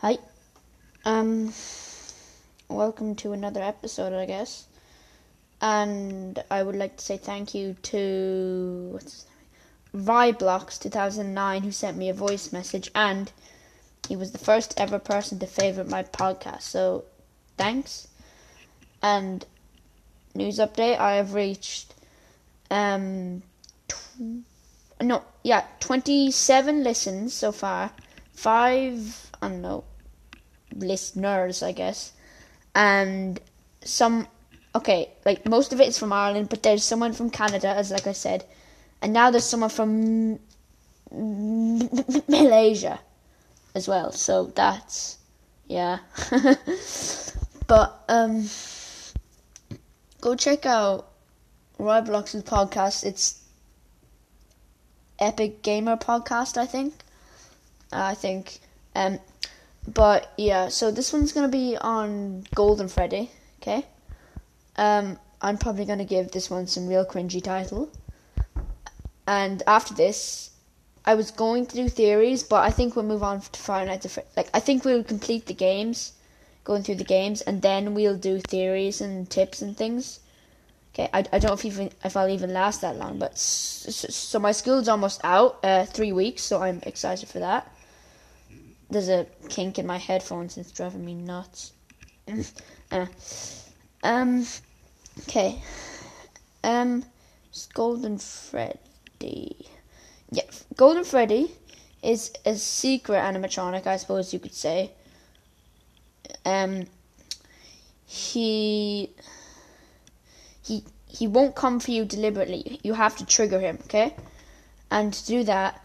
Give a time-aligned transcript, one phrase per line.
[0.00, 0.16] Hi.
[1.04, 1.52] Um,
[2.68, 4.68] welcome to another episode, I guess.
[5.60, 9.26] And I would like to say thank you to what's?
[9.92, 13.32] Viblox 2009 who sent me a voice message and
[14.06, 16.62] he was the first ever person to favorite my podcast.
[16.62, 17.02] So,
[17.56, 18.06] thanks.
[19.02, 19.44] And
[20.32, 21.92] news update, I have reached
[22.70, 23.42] um
[23.88, 24.44] tw-
[25.00, 27.90] no, yeah, 27 listens so far.
[28.38, 29.82] 5 I don't know,
[30.72, 32.12] listeners, I guess.
[32.72, 33.40] And
[33.82, 34.28] some,
[34.76, 38.06] okay, like most of it is from Ireland, but there's someone from Canada, as like
[38.06, 38.44] I said.
[39.02, 40.38] And now there's someone from
[42.28, 43.00] Malaysia
[43.74, 44.12] as well.
[44.12, 45.18] So that's,
[45.66, 45.98] yeah.
[47.66, 48.48] but, um,
[50.20, 51.08] go check out
[51.80, 53.04] Roblox's podcast.
[53.04, 53.40] It's
[55.18, 56.94] Epic Gamer Podcast, I think.
[57.92, 58.58] I think.
[58.94, 59.20] Um,
[59.86, 63.30] but yeah, so this one's gonna be on Golden Freddy.
[63.62, 63.86] Okay.
[64.76, 67.90] Um, I'm probably gonna give this one some real cringy title.
[69.26, 70.50] And after this,
[71.04, 74.06] I was going to do theories, but I think we'll move on to Five Nights
[74.06, 74.28] at Freddy.
[74.36, 76.12] Like I think we'll complete the games,
[76.64, 80.20] going through the games, and then we'll do theories and tips and things.
[80.92, 83.90] Okay, I, I don't know if even if I'll even last that long, but so,
[83.90, 87.70] so my school's almost out, uh, three weeks, so I'm excited for that
[88.90, 91.72] there's a kink in my headphones and it's driving me nuts.
[92.92, 93.06] uh,
[94.02, 94.46] um,
[95.20, 95.60] okay.
[96.64, 97.04] Um,
[97.74, 99.66] Golden Freddy.
[100.30, 100.44] Yeah,
[100.76, 101.50] Golden Freddy
[102.02, 104.92] is a secret animatronic, I suppose you could say.
[106.44, 106.86] Um,
[108.06, 109.10] he
[110.62, 112.80] he he won't come for you deliberately.
[112.82, 114.14] You have to trigger him, okay?
[114.90, 115.82] And to do that,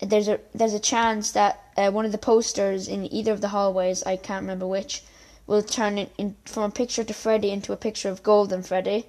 [0.00, 3.48] there's a there's a chance that uh, one of the posters in either of the
[3.48, 5.04] hallways, I can't remember which,
[5.46, 9.06] will turn it in, from a picture to Freddy into a picture of Golden Freddy.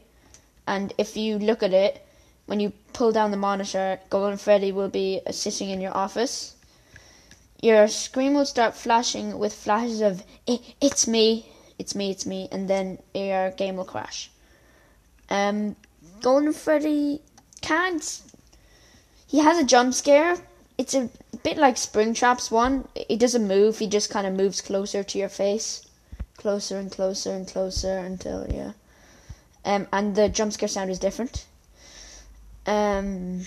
[0.68, 2.06] And if you look at it,
[2.46, 6.56] when you pull down the monitor, Golden Freddy will be uh, sitting in your office.
[7.62, 12.70] Your screen will start flashing with flashes of "It's me, it's me, it's me," and
[12.70, 14.30] then your game will crash.
[15.30, 15.76] Um,
[16.22, 17.22] Golden Freddy
[17.62, 18.22] can't.
[19.28, 20.38] He has a jump scare,
[20.80, 21.10] it's a
[21.44, 22.88] bit like Springtrap's one.
[23.10, 23.80] He doesn't move.
[23.80, 25.86] He just kind of moves closer to your face,
[26.38, 28.72] closer and closer and closer until yeah.
[29.66, 31.46] Um, and the jump scare sound is different.
[32.66, 33.42] Um.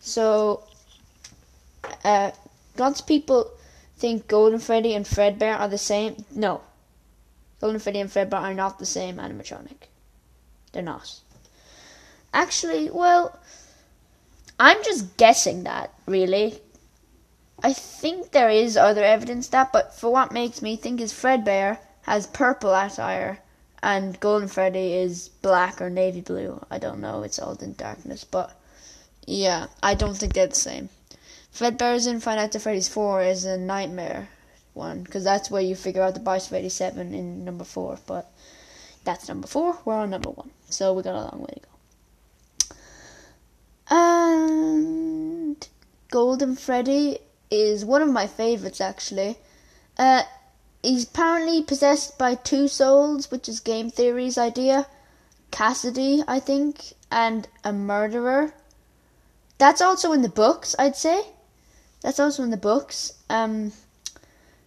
[0.00, 0.64] So,
[2.04, 2.32] uh,
[2.76, 3.52] lots of people
[3.96, 6.24] think Golden Freddy and Fredbear are the same.
[6.34, 6.60] No,
[7.60, 9.86] Golden Freddy and Fredbear are not the same animatronic.
[10.72, 11.20] They're not.
[12.32, 13.38] Actually, well
[14.58, 16.58] I'm just guessing that, really.
[17.62, 21.78] I think there is other evidence that, but for what makes me think is Fredbear
[22.02, 23.38] has purple attire
[23.82, 26.64] and Golden Freddy is black or navy blue.
[26.70, 28.50] I don't know, it's all in darkness, but
[29.26, 30.88] yeah, I don't think they're the same.
[31.52, 34.28] Fredbear's in Five Nights at Freddy's 4 is a nightmare
[34.72, 38.30] one, because that's where you figure out the Bites of 87 in number 4, but
[39.04, 41.73] that's number 4, we're on number 1, so we got a long way to go.
[43.88, 45.66] And
[46.10, 47.18] Golden Freddy
[47.50, 49.36] is one of my favorites actually.
[49.98, 50.22] Uh,
[50.82, 54.86] he's apparently possessed by two souls, which is game theory's idea.
[55.50, 58.54] Cassidy, I think, and a murderer.
[59.58, 61.22] That's also in the books, I'd say.
[62.02, 63.12] That's also in the books.
[63.30, 63.72] Um,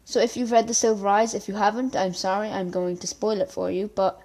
[0.06, 3.08] so if you've read The Silver Eyes, if you haven't, I'm sorry, I'm going to
[3.08, 3.90] spoil it for you.
[3.94, 4.22] But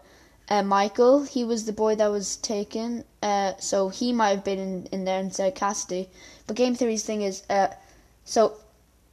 [0.52, 4.58] uh, Michael, he was the boy that was taken, uh, so he might have been
[4.58, 6.10] in, in there instead of Cassidy.
[6.46, 7.68] But Game Theory's thing is, uh,
[8.26, 8.58] so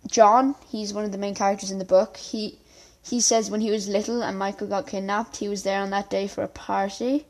[0.05, 2.17] John, he's one of the main characters in the book.
[2.17, 2.59] He
[3.01, 6.09] he says when he was little and Michael got kidnapped, he was there on that
[6.09, 7.25] day for a party,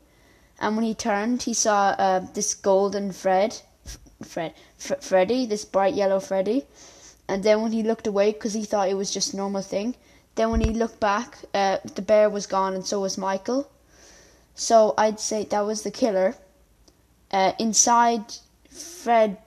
[0.58, 3.60] and when he turned, he saw uh, this golden Fred,
[4.24, 6.66] Fred, F- Freddy, this bright yellow Freddy,
[7.28, 9.94] and then when he looked away because he thought it was just a normal thing,
[10.34, 13.70] then when he looked back, uh, the bear was gone and so was Michael.
[14.60, 16.34] So I'd say that was the killer.
[17.30, 18.24] Uh, inside
[18.70, 19.38] Fred,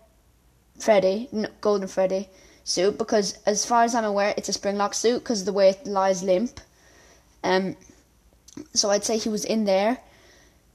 [0.79, 2.29] Freddy, no, Golden Freddy
[2.63, 5.85] suit because as far as I'm aware, it's a springlock suit because the way it
[5.85, 6.59] lies limp.
[7.43, 7.75] Um,
[8.73, 9.99] so I'd say he was in there,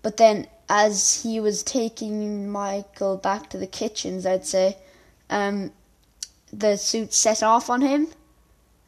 [0.03, 4.77] but then as he was taking Michael back to the kitchens, I'd say,
[5.31, 5.73] um,
[6.53, 8.07] the suit set off on him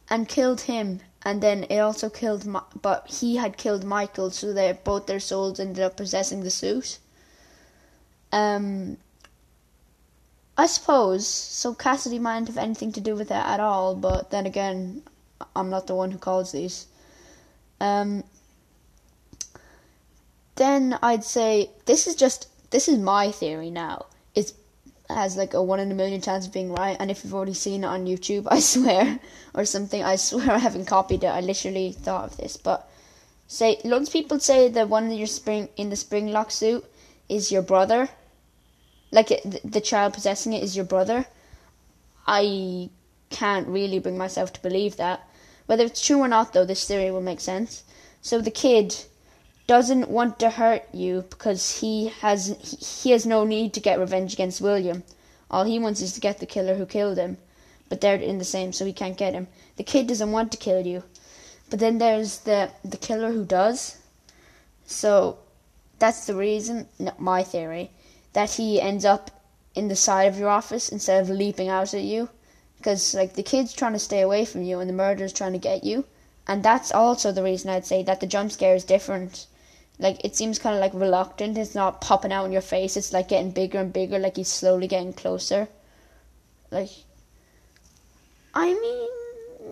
[0.09, 4.53] and killed him and then it also killed, Ma- but he had killed Michael, so
[4.53, 6.99] they both their souls ended up possessing the suit.
[8.33, 8.97] Um,
[10.57, 11.75] I suppose so.
[11.75, 15.03] Cassidy mightn't have anything to do with it at all, but then again,
[15.55, 16.87] I'm not the one who calls these.
[17.81, 18.25] Um,
[20.57, 24.07] then I'd say this is just this is my theory now.
[24.35, 24.53] It
[25.15, 27.55] has like a one in a million chance of being right, and if you've already
[27.55, 29.19] seen it on YouTube, I swear,
[29.55, 31.29] or something, I swear I haven't copied it.
[31.29, 32.89] I literally thought of this, but
[33.47, 36.85] say loads of people say that one of your spring in the Springlock suit
[37.29, 38.09] is your brother,
[39.11, 41.27] like it, the child possessing it is your brother.
[42.27, 42.91] I
[43.31, 45.29] can't really bring myself to believe that.
[45.67, 47.85] Whether it's true or not, though, this theory will make sense.
[48.23, 49.05] So the kid
[49.71, 54.33] doesn't want to hurt you because he has he, has no need to get revenge
[54.33, 55.05] against William.
[55.49, 57.37] All he wants is to get the killer who killed him.
[57.89, 59.47] But they're in the same, so he can't get him.
[59.77, 61.05] The kid doesn't want to kill you.
[61.71, 63.99] But then there's the the killer who does.
[64.87, 65.39] So
[66.01, 67.93] that's the reason, my theory,
[68.33, 69.31] that he ends up
[69.77, 72.29] in the side of your office instead of leaping out at you.
[72.79, 75.69] Because like the kid's trying to stay away from you and the murderer's trying to
[75.71, 76.07] get you.
[76.49, 79.47] And that's also the reason I'd say that the jump scare is different
[80.01, 81.59] like it seems kind of like reluctant.
[81.59, 82.97] It's not popping out in your face.
[82.97, 84.19] It's like getting bigger and bigger.
[84.19, 85.69] Like he's slowly getting closer.
[86.71, 86.89] Like,
[88.55, 89.09] I mean,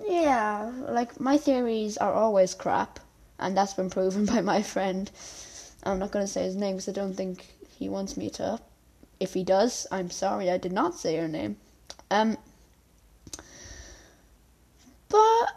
[0.07, 0.71] yeah.
[0.87, 3.01] Like my theories are always crap,
[3.39, 5.11] and that's been proven by my friend.
[5.83, 7.47] I'm not gonna say his name because I don't think
[7.79, 8.61] he wants me to.
[9.19, 10.51] If he does, I'm sorry.
[10.51, 11.57] I did not say your name.
[12.11, 12.37] Um.
[15.09, 15.49] But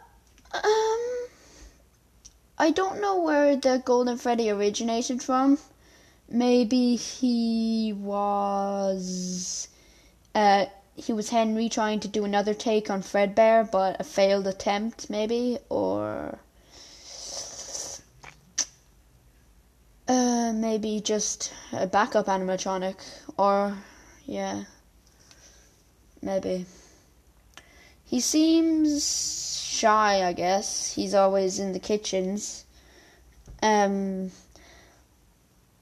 [0.53, 1.21] um.
[2.71, 5.57] I don't know where the Golden Freddy originated from.
[6.29, 9.67] Maybe he was
[10.33, 15.09] uh, he was Henry trying to do another take on Fredbear, but a failed attempt,
[15.09, 16.39] maybe, or
[20.07, 22.95] uh, maybe just a backup animatronic,
[23.35, 23.75] or
[24.25, 24.63] yeah,
[26.21, 26.65] maybe.
[28.11, 30.95] He seems shy, I guess.
[30.95, 32.65] He's always in the kitchens.
[33.63, 34.31] Um,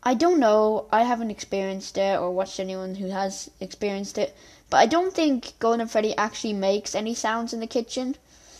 [0.03, 0.85] I don't know.
[0.91, 4.35] I haven't experienced it or watched anyone who has experienced it.
[4.69, 8.15] But I don't think Golden Freddy actually makes any sounds in the kitchen.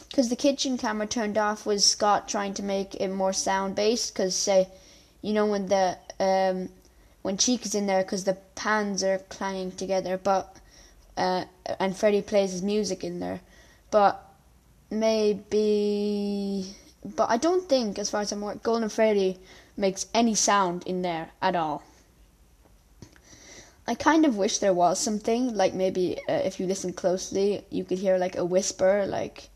[0.09, 4.15] Because the kitchen camera turned off was Scott trying to make it more sound based.
[4.15, 4.67] Because, say,
[5.21, 5.95] you know, when the.
[6.19, 6.69] Um,
[7.21, 10.57] when Chica is in there, because the pans are clanging together, but.
[11.15, 11.43] Uh,
[11.79, 13.41] and Freddy plays his music in there.
[13.91, 14.23] But
[14.91, 19.39] maybe, but I don't think, as far as I'm aware, Golden Freddy
[19.77, 21.83] makes any sound in there at all.
[23.87, 27.83] I kind of wish there was something like maybe uh, if you listen closely, you
[27.83, 29.49] could hear like a whisper, like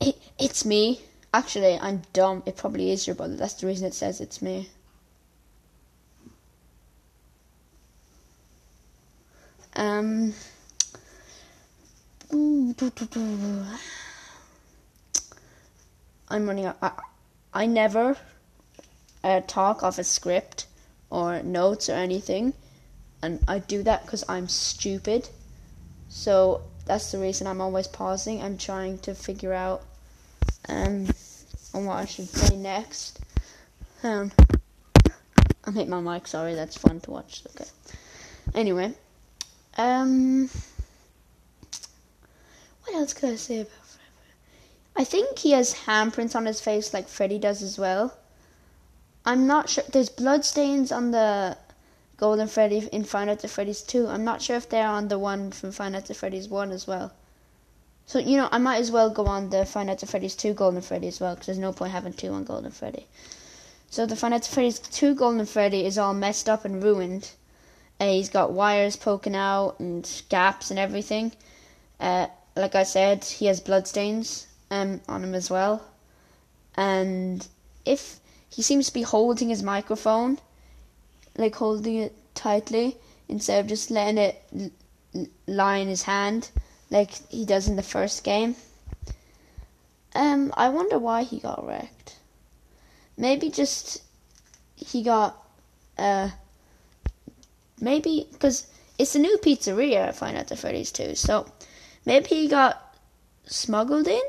[0.00, 1.02] it, "It's me."
[1.34, 2.42] Actually, I'm dumb.
[2.46, 3.36] It probably is your brother.
[3.36, 4.70] That's the reason it says it's me.
[9.76, 10.32] Um.
[16.28, 16.78] I'm running out.
[16.82, 16.92] I,
[17.52, 18.16] I never
[19.22, 20.66] uh, talk off a script
[21.10, 22.52] or notes or anything,
[23.22, 25.28] and I do that because I'm stupid.
[26.08, 28.42] So that's the reason I'm always pausing.
[28.42, 29.82] I'm trying to figure out
[30.68, 31.06] um
[31.72, 33.20] on what I should say next.
[34.02, 34.32] Um,
[35.64, 36.26] I hit my mic.
[36.26, 37.42] Sorry, that's fun to watch.
[37.54, 37.70] Okay.
[38.54, 38.94] Anyway,
[39.78, 40.50] um.
[43.04, 44.32] Else could I say about Freddy?
[44.96, 48.16] I think he has handprints on his face like Freddy does as well.
[49.26, 49.84] I'm not sure.
[49.92, 51.58] There's bloodstains on the
[52.16, 54.06] Golden Freddy in Five Nights at Freddy's 2.
[54.08, 56.86] I'm not sure if they're on the one from Five Nights at Freddy's 1 as
[56.86, 57.12] well.
[58.06, 60.54] So, you know, I might as well go on the Five Nights at Freddy's 2
[60.54, 63.06] Golden Freddy as well, because there's no point having two on Golden Freddy.
[63.90, 67.32] So, the Five Nights at Freddy's 2 Golden Freddy is all messed up and ruined.
[68.00, 71.32] Uh, he's got wires poking out and gaps and everything.
[72.00, 75.84] Uh, like I said, he has bloodstains um, on him as well.
[76.76, 77.46] And
[77.84, 78.20] if
[78.50, 80.38] he seems to be holding his microphone,
[81.36, 82.96] like holding it tightly,
[83.28, 84.42] instead of just letting it
[85.14, 86.50] l- lie in his hand,
[86.90, 88.54] like he does in the first game.
[90.14, 92.16] Um, I wonder why he got wrecked.
[93.16, 94.02] Maybe just
[94.76, 95.36] he got
[95.96, 96.30] uh
[97.80, 98.66] maybe because
[98.98, 100.08] it's a new pizzeria.
[100.08, 101.46] I find out the Freddy's too, so
[102.04, 102.96] Maybe he got
[103.46, 104.22] smuggled in,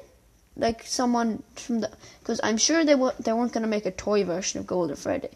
[0.55, 1.91] like someone from the.
[2.19, 5.29] Because I'm sure they w- they weren't gonna make a toy version of Golden Freddy,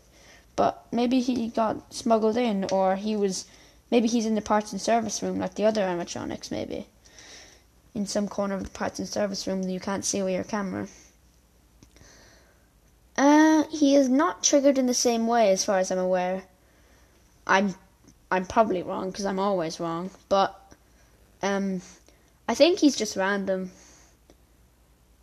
[0.56, 3.46] but maybe he got smuggled in, or he was.
[3.92, 6.52] Maybe he's in the parts and service room like the other animatronics.
[6.52, 6.88] Maybe
[7.96, 10.44] in some corner of the parts and service room that you can't see with your
[10.44, 10.88] camera.
[13.18, 16.44] Uh, he is not triggered in the same way, as far as I'm aware.
[17.46, 17.76] I'm
[18.32, 20.56] I'm probably wrong because I'm always wrong, but
[21.42, 21.82] um,
[22.50, 23.70] I think he's just random.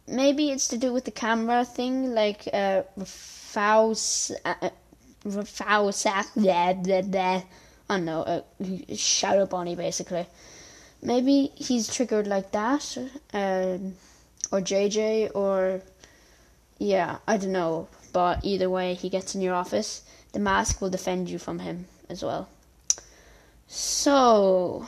[0.07, 4.71] Maybe it's to do with the camera thing, like uh, Faust, uh,
[5.45, 6.07] Faust,
[6.37, 7.43] blah, blah, blah.
[7.91, 8.43] I don't know, uh,
[8.95, 10.25] Shadow Bonnie basically.
[11.03, 12.97] Maybe he's triggered like that,
[13.33, 13.97] um,
[14.53, 15.83] or JJ, or
[16.79, 17.89] yeah, I don't know.
[18.13, 20.03] But either way, he gets in your office.
[20.31, 22.49] The mask will defend you from him as well.
[23.67, 24.87] So,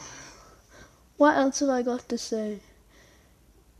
[1.19, 2.61] what else have I got to say?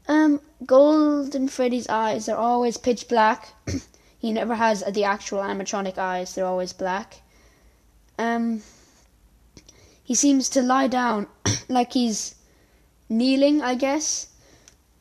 [0.09, 3.54] Um, Golden Freddy's eyes are always pitch black.
[4.18, 7.23] he never has the actual animatronic eyes; they're always black.
[8.18, 8.62] Um,
[10.02, 11.28] he seems to lie down
[11.68, 12.35] like he's
[13.09, 14.28] kneeling, I guess,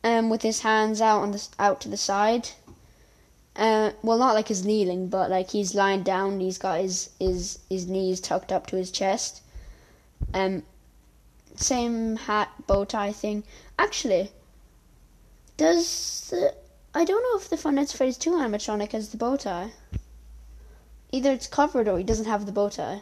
[0.04, 2.50] um, with his hands out on the out to the side.
[3.56, 6.40] Uh, well, not like he's kneeling, but like he's lying down.
[6.40, 9.42] He's got his his his knees tucked up to his chest.
[10.34, 10.64] Um,
[11.60, 13.44] same hat bow tie thing.
[13.78, 14.32] Actually,
[15.58, 16.54] does the
[16.94, 19.72] I don't know if the at Freddy's 2 animatronic has the bow tie.
[21.12, 23.02] Either it's covered or he doesn't have the bow tie.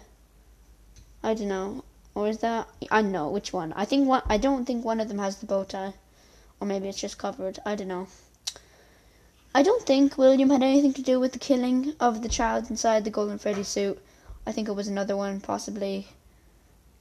[1.23, 1.83] I don't know.
[2.13, 3.73] Or is that I know which one.
[3.73, 5.93] I think one I don't think one of them has the bow tie.
[6.59, 7.59] Or maybe it's just covered.
[7.65, 8.07] I don't know.
[9.53, 13.05] I don't think William had anything to do with the killing of the child inside
[13.05, 13.97] the Golden Freddy suit.
[14.45, 16.07] I think it was another one, possibly,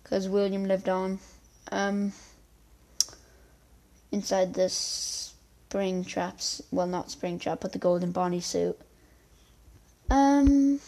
[0.02, 1.18] because William lived on
[1.72, 2.12] um,
[4.12, 6.62] inside the Springtraps.
[6.70, 8.78] Well, not Springtrap, but the Golden Bonnie suit.
[10.10, 10.80] Um,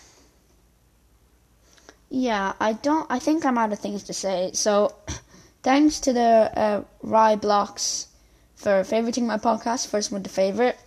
[2.11, 3.06] yeah, I don't.
[3.11, 4.50] I think I'm out of things to say.
[4.54, 4.95] So,
[5.62, 8.09] thanks to the uh, Rye Blocks
[8.54, 9.88] for favoriting my podcast.
[9.88, 10.78] First one to favorite.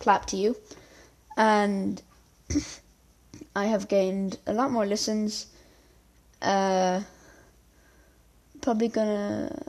[0.00, 0.56] Clap to you.
[1.36, 2.02] And
[3.56, 5.46] I have gained a lot more listens.
[6.40, 7.02] Uh,
[8.62, 9.64] probably gonna.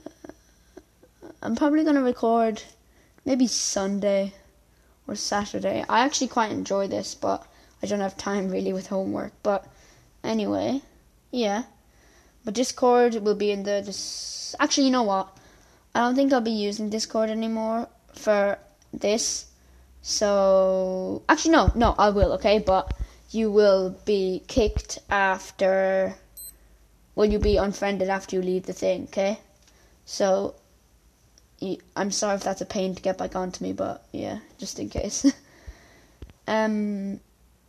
[1.42, 2.64] I'm probably gonna record
[3.26, 4.34] maybe Sunday
[5.08, 5.84] or Saturday.
[5.90, 7.46] I actually quite enjoy this, but
[7.82, 9.34] I don't have time really with homework.
[9.44, 9.66] But
[10.24, 10.82] anyway,
[11.32, 11.64] yeah.
[12.46, 13.82] But Discord will be in the.
[13.82, 15.36] Dis- actually, you know what?
[15.96, 18.58] I don't think I'll be using Discord anymore for
[18.94, 19.48] this.
[20.02, 22.34] So actually, no, no, I will.
[22.34, 22.94] Okay, but
[23.32, 26.16] you will be kicked after.
[27.16, 29.04] Well, you'll be unfriended after you leave the thing.
[29.04, 29.40] Okay,
[30.06, 30.56] so.
[31.96, 34.90] I'm sorry if that's a pain to get back onto me, but yeah, just in
[34.90, 35.24] case.
[36.48, 37.22] um,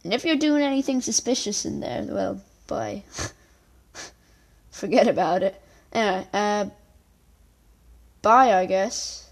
[0.05, 3.05] and if you're doing anything suspicious in there, well, bye.
[4.71, 5.61] Forget about it.
[5.93, 6.67] Anyway, uh,
[8.21, 9.24] bye, I guess.